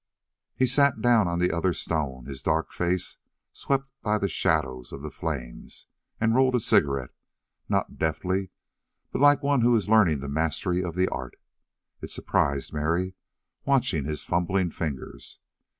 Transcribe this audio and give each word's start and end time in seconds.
He 0.55 0.65
sat 0.65 0.99
down 0.99 1.27
on 1.27 1.37
the 1.37 1.51
other 1.55 1.73
stone, 1.73 2.25
his 2.25 2.41
dark 2.41 2.71
face 2.73 3.17
swept 3.53 3.87
by 4.01 4.17
the 4.17 4.27
shadows 4.27 4.91
of 4.91 5.03
the 5.03 5.11
flames, 5.11 5.85
and 6.19 6.33
rolled 6.33 6.55
a 6.55 6.59
cigarette, 6.59 7.11
not 7.69 7.99
deftly, 7.99 8.49
but 9.11 9.21
like 9.21 9.43
one 9.43 9.61
who 9.61 9.75
is 9.75 9.89
learning 9.89 10.19
the 10.21 10.27
mastery 10.27 10.83
of 10.83 10.95
the 10.95 11.07
art. 11.09 11.35
It 12.01 12.09
surprised 12.09 12.73
Mary, 12.73 13.13
watching 13.63 14.05
his 14.05 14.23
fumbling 14.23 14.71
fingers. 14.71 15.37